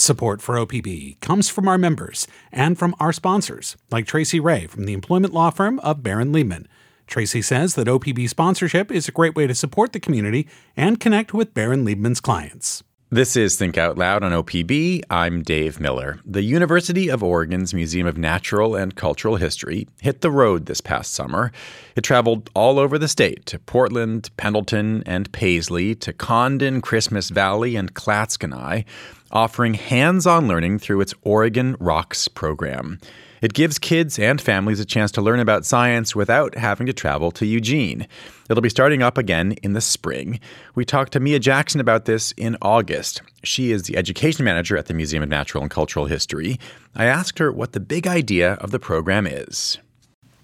[0.00, 4.86] Support for OPB comes from our members and from our sponsors, like Traci Ray from
[4.86, 6.64] the employment law firm of Barran Liebman.
[7.06, 11.34] Tracy says that OPB sponsorship is a great way to support the community and connect
[11.34, 12.82] with Barran Liebman's clients.
[13.12, 15.02] This is Think Out Loud on OPB.
[15.10, 16.20] I'm Dave Miller.
[16.24, 21.12] The University of Oregon's Museum of Natural and Cultural History hit the road this past
[21.12, 21.50] summer.
[21.96, 27.74] It traveled all over the state to Portland, Pendleton, and Paisley, to Condon, Christmas Valley,
[27.74, 28.84] and Clatskanie,
[29.30, 32.98] offering hands on learning through its Oregon Rocks program.
[33.42, 37.30] It gives kids and families a chance to learn about science without having to travel
[37.32, 38.06] to Eugene.
[38.50, 40.40] It'll be starting up again in the spring.
[40.74, 43.22] We talked to Mia Jackson about this in August.
[43.42, 46.58] She is the education manager at the Museum of Natural and Cultural History.
[46.94, 49.78] I asked her what the big idea of the program is.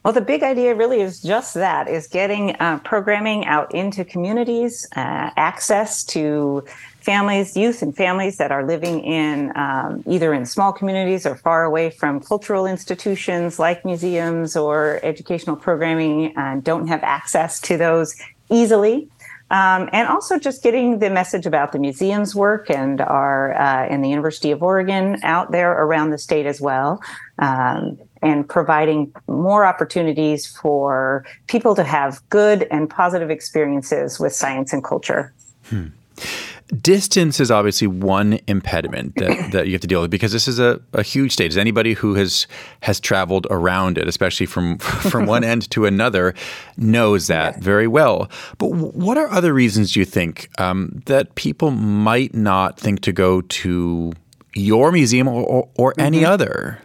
[0.07, 4.87] Well, the big idea really is just that: is getting uh, programming out into communities,
[4.95, 6.65] uh, access to
[7.01, 11.65] families, youth, and families that are living in um, either in small communities or far
[11.65, 18.15] away from cultural institutions like museums or educational programming, and don't have access to those
[18.49, 19.09] easily.
[19.51, 24.05] Um, and also just getting the message about the museum's work and our uh, and
[24.05, 27.03] the University of Oregon out there around the state as well.
[27.41, 34.73] Um, and providing more opportunities for people to have good and positive experiences with science
[34.73, 35.33] and culture.
[35.65, 35.89] Hmm.
[36.81, 40.59] Distance is obviously one impediment that, that you have to deal with because this is
[40.59, 41.53] a, a huge state.
[41.53, 42.49] As anybody who has
[42.81, 46.35] has traveled around it, especially from from one end to another,
[46.77, 47.63] knows that yes.
[47.63, 48.29] very well.
[48.59, 53.13] But what are other reasons do you think um, that people might not think to
[53.13, 54.13] go to
[54.55, 56.33] your museum or, or, or any mm-hmm.
[56.33, 56.81] other?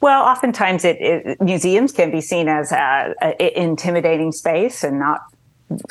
[0.00, 5.20] Well, oftentimes it, it, museums can be seen as a, a intimidating space and not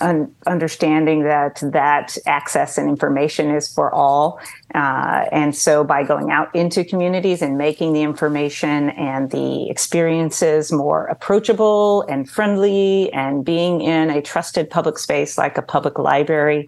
[0.01, 4.39] un- understanding that that access and information is for all.
[4.73, 10.71] Uh, and so by going out into communities and making the information and the experiences
[10.71, 16.67] more approachable and friendly and being in a trusted public space like a public library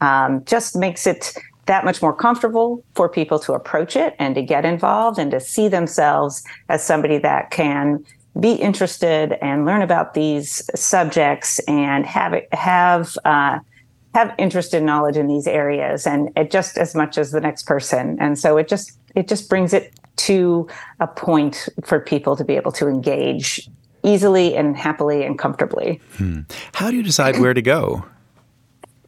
[0.00, 1.34] um, just makes it
[1.66, 5.40] that much more comfortable for people to approach it and to get involved and to
[5.40, 8.04] see themselves as somebody that can
[8.38, 13.58] be interested and learn about these subjects and have have uh,
[14.14, 18.16] have interest and knowledge in these areas and just as much as the next person.
[18.20, 20.68] And so it just it just brings it to
[21.00, 23.68] a point for people to be able to engage
[24.02, 26.00] easily and happily and comfortably.
[26.16, 26.40] Hmm.
[26.72, 28.04] how do you decide where to go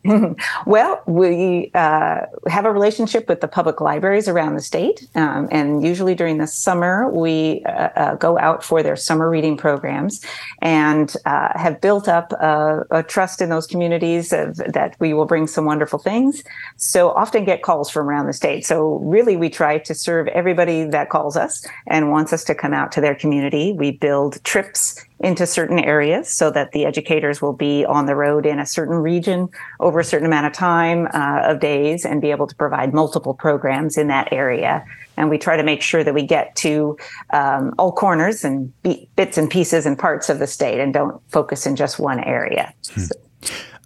[0.67, 5.09] well, we uh, have a relationship with the public libraries around the state.
[5.15, 9.57] Um, and usually during the summer, we uh, uh, go out for their summer reading
[9.57, 10.21] programs
[10.61, 15.27] and uh, have built up a, a, trust in those communities of, that we will
[15.27, 16.43] bring some wonderful things.
[16.77, 18.67] So often get calls from around the state.
[18.67, 22.75] So really, we try to serve everybody that calls us and wants us to come
[22.75, 23.73] out to their community.
[23.73, 28.45] We build trips into certain areas so that the educators will be on the road
[28.45, 32.31] in a certain region over a certain amount of time uh, of days and be
[32.31, 34.85] able to provide multiple programs in that area.
[35.17, 36.97] And we try to make sure that we get to
[37.31, 38.73] um, all corners and
[39.15, 42.75] bits and pieces and parts of the state and don't focus in just one area.
[42.93, 43.01] Hmm.
[43.01, 43.15] So.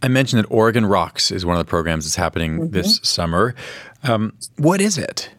[0.03, 2.71] I mentioned that Oregon Rocks is one of the programs that's happening mm-hmm.
[2.71, 3.55] this summer.
[4.03, 5.31] Um, what is it?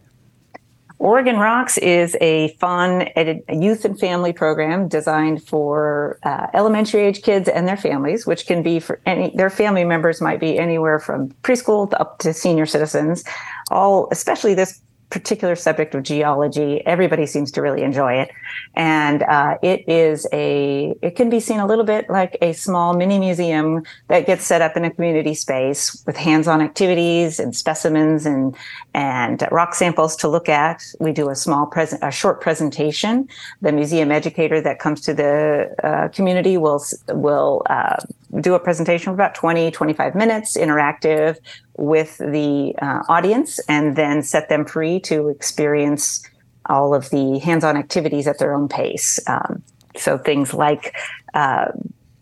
[1.00, 3.08] Oregon Rocks is a fun
[3.50, 8.64] youth and family program designed for uh, elementary age kids and their families, which can
[8.64, 13.24] be for any, their family members might be anywhere from preschool up to senior citizens.
[13.70, 16.86] All, especially this particular subject of geology.
[16.86, 18.30] Everybody seems to really enjoy it.
[18.76, 22.94] And uh, it is a, it can be seen a little bit like a small
[22.94, 28.26] mini museum that gets set up in a community space with hands-on activities and specimens
[28.26, 28.56] and,
[28.94, 30.84] and rock samples to look at.
[31.00, 33.30] We do a small present, a short presentation.
[33.62, 37.96] The museum educator that comes to the uh, community will, will uh,
[38.42, 41.38] do a presentation for about 20, 25 minutes, interactive
[41.78, 46.28] with the uh, audience, and then set them free to experience
[46.66, 49.20] all of the hands-on activities at their own pace.
[49.28, 49.64] Um,
[49.96, 50.96] so things like
[51.34, 51.72] uh,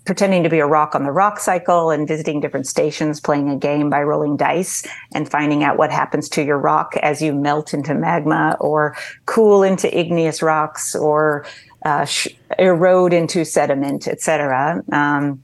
[0.06, 3.58] pretending to be a rock on the rock cycle and visiting different stations, playing a
[3.58, 7.74] game by rolling dice and finding out what happens to your rock as you melt
[7.74, 8.96] into magma or
[9.26, 11.46] cool into igneous rocks or
[11.86, 12.28] uh, sh-
[12.60, 14.84] erode into sediment, etc.
[14.92, 15.42] Um,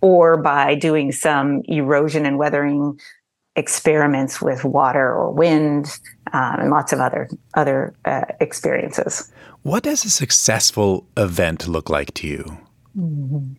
[0.00, 2.98] or by doing some erosion and weathering
[3.58, 5.98] experiments with water or wind
[6.32, 9.30] um, and lots of other other uh, experiences.
[9.62, 12.44] What does a successful event look like to you?
[12.96, 13.52] Mm-hmm.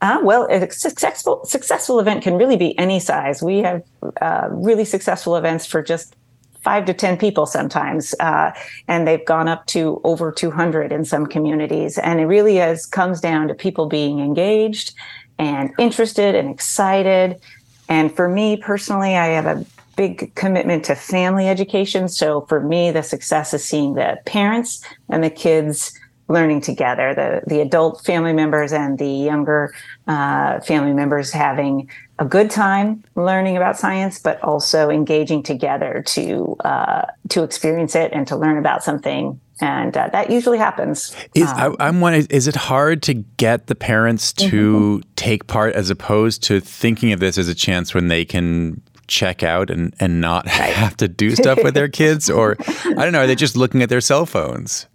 [0.00, 3.42] Uh, well, a successful successful event can really be any size.
[3.42, 3.82] We have
[4.20, 6.16] uh, really successful events for just
[6.60, 8.14] five to 10 people sometimes.
[8.20, 8.50] Uh,
[8.88, 11.98] and they've gone up to over 200 in some communities.
[11.98, 14.94] And it really has comes down to people being engaged
[15.38, 17.40] and interested and excited.
[17.88, 19.64] And for me personally, I have a
[19.96, 22.08] big commitment to family education.
[22.08, 25.92] So for me, the success is seeing the parents and the kids
[26.28, 29.74] learning together, the, the adult family members and the younger
[30.06, 36.56] uh, family members having a good time learning about science, but also engaging together to
[36.64, 39.40] uh, to experience it and to learn about something.
[39.60, 41.14] And uh, that usually happens.
[41.34, 45.10] Is, um, I, am wondering, is it hard to get the parents to mm-hmm.
[45.16, 49.42] take part as opposed to thinking of this as a chance when they can check
[49.42, 50.72] out and, and not right.
[50.72, 52.30] have to do stuff with their kids?
[52.30, 54.86] Or I don't know, are they just looking at their cell phones?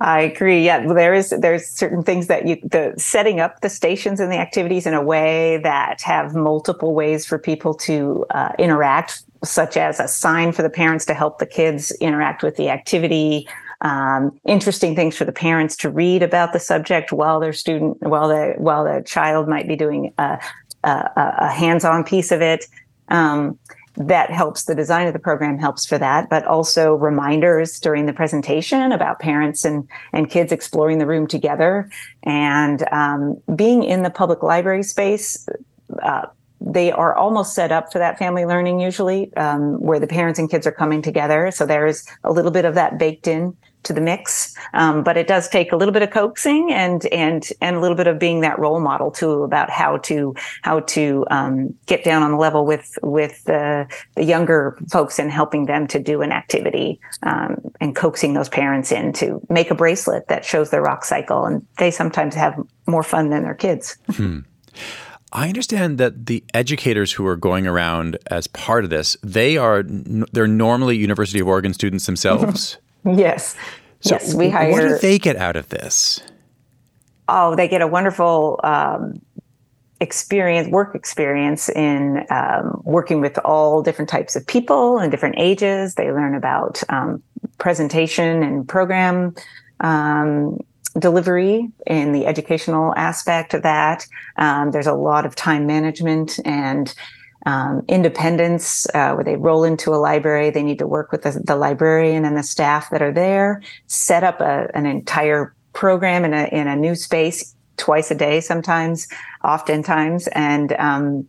[0.00, 0.64] I agree.
[0.64, 4.30] Yeah, well, there is there's certain things that you the setting up the stations and
[4.30, 9.76] the activities in a way that have multiple ways for people to uh, interact, such
[9.76, 13.48] as a sign for the parents to help the kids interact with the activity.
[13.82, 18.28] Um, interesting things for the parents to read about the subject while their student while
[18.28, 20.38] the while the child might be doing a,
[20.84, 22.66] a, a hands-on piece of it.
[23.08, 23.58] Um,
[23.96, 28.12] that helps the design of the program helps for that but also reminders during the
[28.12, 31.90] presentation about parents and and kids exploring the room together
[32.22, 35.46] and um, being in the public library space
[36.02, 36.22] uh,
[36.58, 40.50] they are almost set up for that family learning usually um, where the parents and
[40.50, 44.00] kids are coming together so there's a little bit of that baked in to the
[44.00, 44.56] mix.
[44.74, 47.96] Um, but it does take a little bit of coaxing and and and a little
[47.96, 52.22] bit of being that role model too about how to how to um, get down
[52.22, 56.32] on the level with with the, the younger folks and helping them to do an
[56.32, 61.04] activity um, and coaxing those parents in to make a bracelet that shows their rock
[61.04, 61.44] cycle.
[61.44, 63.96] And they sometimes have more fun than their kids.
[64.10, 64.40] Hmm.
[65.32, 69.82] I understand that the educators who are going around as part of this, they are
[69.82, 72.76] they're normally University of Oregon students themselves.
[73.04, 73.56] Yes.
[74.00, 74.70] So yes, we hire.
[74.70, 76.20] What do they get out of this?
[77.28, 79.20] Oh, they get a wonderful um,
[80.00, 85.94] experience, work experience in um, working with all different types of people and different ages.
[85.94, 87.22] They learn about um,
[87.58, 89.34] presentation and program
[89.80, 90.58] um,
[90.98, 94.06] delivery in the educational aspect of that.
[94.36, 96.92] Um, there's a lot of time management and
[97.46, 100.50] um, independence, uh, where they roll into a library.
[100.50, 104.22] They need to work with the, the librarian and the staff that are there, set
[104.22, 109.08] up a, an entire program in a, in a new space twice a day, sometimes,
[109.42, 111.26] oftentimes, and, um,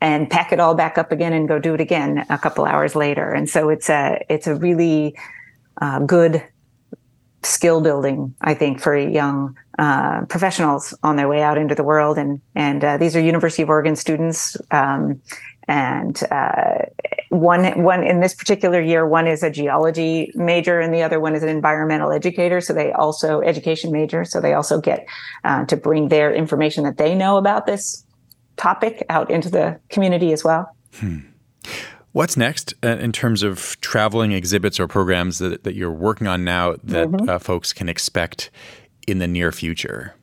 [0.00, 2.94] and pack it all back up again and go do it again a couple hours
[2.94, 3.30] later.
[3.30, 5.16] And so it's a, it's a really
[5.80, 6.42] uh, good
[7.46, 12.18] skill building, I think, for young uh, professionals on their way out into the world.
[12.18, 14.56] And and uh, these are University of Oregon students.
[14.70, 15.20] Um,
[15.68, 16.86] and uh,
[17.30, 21.34] one one in this particular year, one is a geology major, and the other one
[21.34, 22.60] is an environmental educator.
[22.60, 24.24] So they also education major.
[24.24, 25.06] So they also get
[25.44, 28.04] uh, to bring their information that they know about this
[28.56, 30.74] topic out into the community as well.
[30.94, 31.18] Hmm.
[32.16, 36.44] What's next uh, in terms of traveling exhibits or programs that, that you're working on
[36.44, 37.28] now that mm-hmm.
[37.28, 38.50] uh, folks can expect
[39.06, 40.14] in the near future?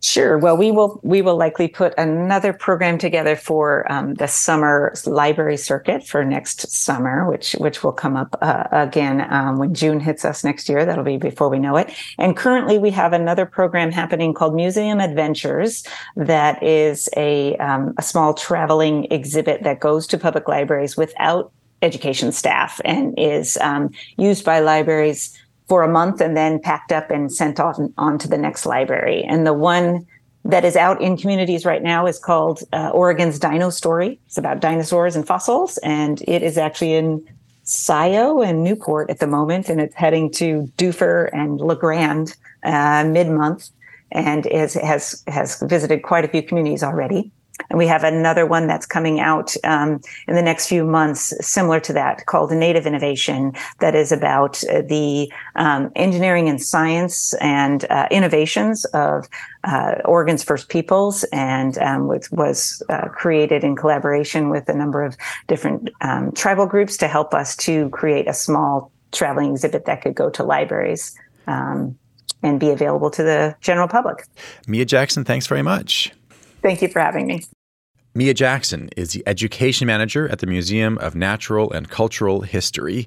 [0.00, 0.38] Sure.
[0.38, 5.56] Well, we will we will likely put another program together for um, the summer library
[5.56, 10.24] circuit for next summer, which which will come up uh, again um, when June hits
[10.24, 10.84] us next year.
[10.84, 11.92] That'll be before we know it.
[12.16, 15.82] And currently, we have another program happening called Museum Adventures.
[16.14, 21.50] That is a um, a small traveling exhibit that goes to public libraries without
[21.82, 25.36] education staff and is um, used by libraries
[25.68, 29.22] for a month and then packed up and sent on, on to the next library.
[29.22, 30.06] And the one
[30.44, 34.18] that is out in communities right now is called uh, Oregon's Dino Story.
[34.26, 37.26] It's about dinosaurs and fossils, and it is actually in
[37.64, 42.34] Scio and Newport at the moment, and it's heading to Dufur and La Grande
[42.64, 43.68] uh, mid-month,
[44.10, 47.30] and is, has has visited quite a few communities already.
[47.70, 51.80] And we have another one that's coming out um, in the next few months, similar
[51.80, 57.84] to that, called Native Innovation, that is about uh, the um, engineering and science and
[57.90, 59.28] uh, innovations of
[59.64, 65.02] uh, Oregon's First Peoples, and um, was, was uh, created in collaboration with a number
[65.02, 70.02] of different um, tribal groups to help us to create a small traveling exhibit that
[70.02, 71.16] could go to libraries.
[71.46, 71.98] Um,
[72.40, 74.24] and be available to the general public.
[74.68, 76.12] Mia Jackson, thanks very much.
[76.62, 77.44] Thank you for having me.
[78.14, 83.06] Mia Jackson is the education manager at the Museum of Natural and Cultural History.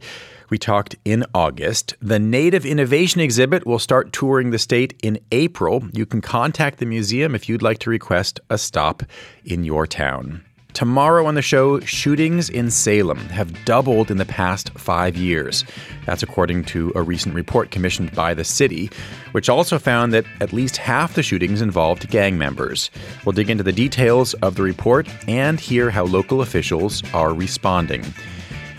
[0.49, 1.95] We talked in August.
[2.01, 5.83] The Native Innovation exhibit will start touring the state in April.
[5.91, 9.03] You can contact the museum if you'd like to request a stop
[9.43, 10.45] in your town.
[10.73, 15.65] Tomorrow on the show, shootings in Salem have doubled in the past five years.
[16.05, 18.89] That's according to a recent report commissioned by the city,
[19.33, 22.89] which also found that at least half the shootings involved gang members.
[23.25, 28.05] We'll dig into the details of the report and hear how local officials are responding.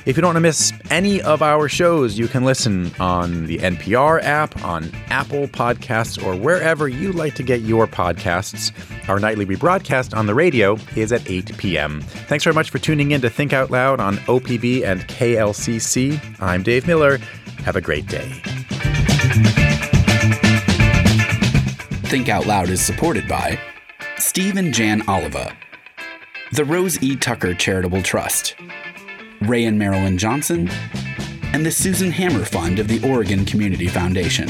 [0.04, 3.58] If you don't want to miss any of our shows, you can listen on the
[3.58, 8.72] NPR app, on Apple Podcasts, or wherever you like to get your podcasts.
[9.08, 12.00] Our nightly rebroadcast on the radio is at 8 p.m.
[12.00, 16.20] Thanks very much for tuning in to Think Out Loud on OPB and KLCC.
[16.40, 17.18] I'm Dave Miller.
[17.64, 18.28] Have a great day.
[22.08, 23.56] Think Out Loud is supported by
[24.18, 25.56] Steve and Jan Oliva,
[26.52, 27.14] the Rose E.
[27.14, 28.56] Tucker Charitable Trust.
[29.48, 30.68] Ray and Marilyn Johnson,
[31.52, 34.48] and the Susan Hammer Fund of the Oregon Community Foundation.